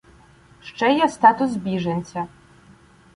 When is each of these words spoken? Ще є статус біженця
Ще 0.61 0.93
є 0.93 1.09
статус 1.09 1.55
біженця 1.55 2.27